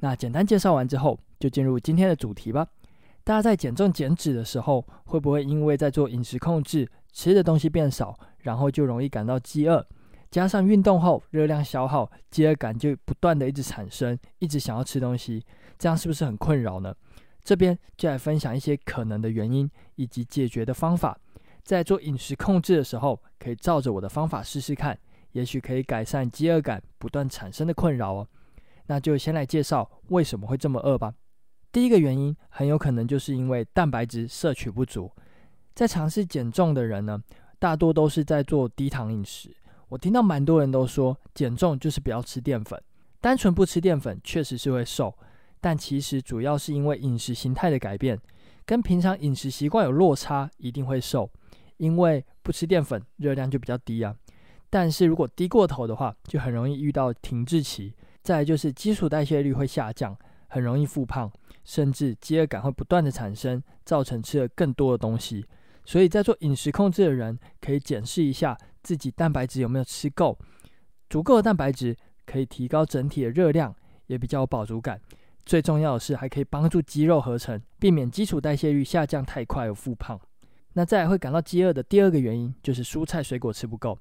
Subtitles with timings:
[0.00, 2.66] 那简单介绍完之后，就进入今天的主题吧。
[3.24, 9.86] 大家在减重减脂的时候，会不会因为在做饮食控制，吃的东西变少，然后就容易感到饥饿？
[10.30, 15.44] 加上运动后热量消耗，饥饿感就不断的一直产生，一直想要吃东西，
[15.78, 16.94] 这样是不是很困扰呢？
[17.42, 21.18] 这边就来分享一些可能的原因以及解决的方法，
[21.62, 24.98] 在做饮食控制的时候，可以照着我的方法试试看，
[25.32, 28.28] 也许可以改善饥饿感不断产生的困扰哦。
[28.88, 31.14] 那就先来介绍为什么会这么饿吧。
[31.70, 35.10] 第一个原因很有可能就是因为蛋白质摄取不足。
[35.74, 37.22] 在尝试减重的人呢，
[37.58, 39.54] 大多都是在做低糖饮食。
[39.88, 42.82] 我听到蛮多人都说，减重就是不要吃淀粉，
[43.20, 45.16] 单纯不吃淀粉确实是会瘦。
[45.60, 48.18] 但其实主要是因为饮食形态的改变，
[48.64, 51.30] 跟平常饮食习惯有落差，一定会瘦。
[51.76, 54.14] 因为不吃淀粉，热量就比较低啊。
[54.70, 57.94] 但是如果低过头的话，就很容易遇到停滞期。
[58.28, 60.14] 再就是基础代谢率会下降，
[60.48, 61.32] 很容易复胖，
[61.64, 65.46] 甚至饥饿感会不断的产生，造成吃了更多的东西。
[65.86, 70.38] 所以在做饮食控制的人，可以检视一下自己蛋白质有没有吃够，
[71.08, 73.74] 足够的蛋白质可以提高整体的热量，
[74.08, 75.00] 也比较有饱足感。
[75.46, 80.20] 最重要的是，还可以帮助肌肉合成，避免基础代谢率下降太快而复胖。
[80.74, 83.98] 那再来会感到饥饿的第二个原因，就是蔬菜水果吃不够。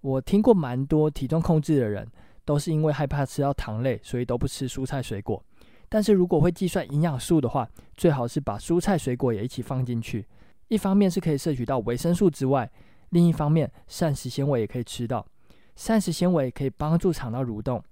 [0.00, 2.08] 我听过蛮多体重控制的人，
[2.44, 5.42] 都是因为害怕吃到糖类，所以都不吃蔬菜水果。
[5.88, 10.26] 但是如果会计算营养素的话，最好是把蔬菜水果也一起放进去。
[10.68, 12.70] 一方面是可以摄取到维生素之外，
[13.08, 15.26] 另一方面膳食纤维也可以吃到。
[15.74, 17.82] 膳食纤维可以帮助肠道蠕动。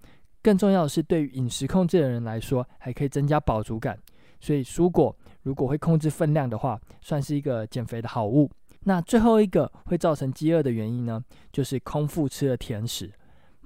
[0.41, 3.99] 更重要的是，对于饮食控制的人来说，还可以增加饱足感。
[4.41, 8.49] 所以，蔬果如果会控制分量的话，算是一个减肥的好物。
[8.84, 11.21] 那最后一个会造成饥饿的原因呢，
[11.51, 13.12] 就是空腹吃了甜食。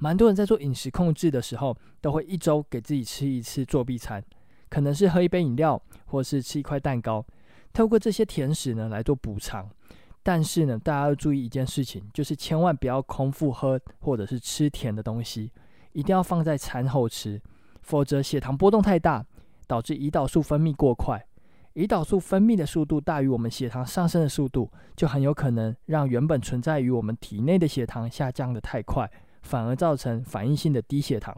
[0.02, 4.20] 蛮多人在做饮食控制的时候，都会一周给自己吃一次作弊餐，
[4.68, 7.24] 可能是喝一杯饮料，或是吃一块蛋糕，
[7.72, 9.70] 透过这些甜食呢来做补偿。
[10.24, 15.52] 但是呢，大家要注意一件事情，就是千万不要空腹喝或者是吃甜的东西。
[15.92, 17.40] 一定要放在餐后吃，
[17.82, 19.24] 否则血糖波动太大，
[19.68, 21.24] 导致胰岛素分泌过快。
[21.74, 29.08] 胰岛素分泌的速度大于我们血糖上升的速度，就很有可能让原本存在于我们体内的血糖下降得太快，
[29.42, 31.36] 反而造成反应性的低血糖。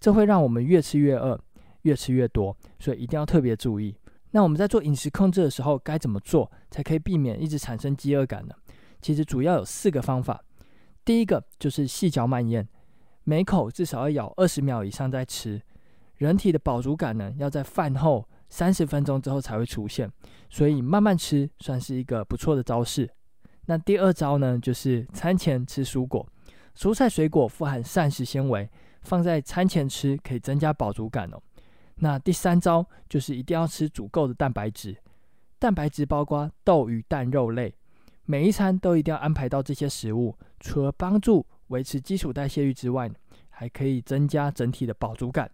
[0.00, 1.38] 这会让我们越吃越饿，
[1.82, 3.94] 越吃越多，所以一定要特别注意。
[4.32, 8.54] 那我们在做饮食控制的时候，该怎么做才可以避免一直产生饥饿感呢？
[9.00, 10.42] 其实主要有四个方法。
[11.04, 12.66] 第一个就是细嚼慢咽。
[13.24, 15.60] 每口至少要咬二十秒以上再吃，
[16.16, 20.10] 人体的饱足感呢，要在饭后三十分钟之后才会出现，
[20.50, 23.10] 所以慢慢吃算是一个不错的招式。
[23.66, 26.24] 那第二招呢，就是餐前吃蔬果，
[26.76, 28.68] 蔬菜水果富含膳食纤维，
[29.02, 31.40] 放在餐前吃可以增加饱足感哦。
[31.96, 34.94] 那第三招就是一定要吃足够的蛋白质，
[35.58, 37.74] 蛋白质包括豆、鱼、蛋、肉类，
[38.26, 43.10] 每一餐都一定要安排到这些食物，除了帮助维持基础代谢率之外，
[43.48, 45.50] 还可以增加整体的饱足感。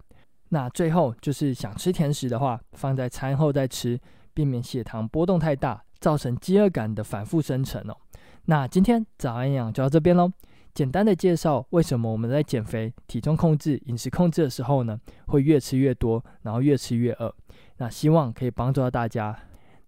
[0.49, 3.99] 那最后就是想吃甜食的话，放在餐后再吃，
[4.35, 7.97] 避免血糖波动太大，造成饥饿感的反复生成哦。
[8.47, 10.33] 那今天早安营养就到这边喽。
[10.75, 17.35] 简单的介绍为什么我们在减肥、体重控制、饮食控制的时候呢，会越吃越多，然后越吃越饿。
[17.77, 19.39] 那希望可以帮助到大家。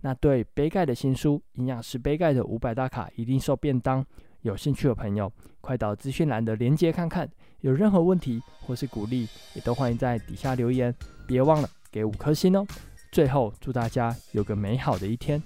[0.03, 4.03] 那对杯盖的新书《营养师杯盖的五百大卡一定瘦便当》。
[4.43, 7.27] 有兴趣的朋友，快到资讯栏的链接看看。
[7.61, 10.95] 有任何问题或是鼓励，也都欢迎在底下留言。
[11.27, 12.67] 别忘了给五颗星哦。
[13.11, 15.41] 最后，祝大家有个美好的一天。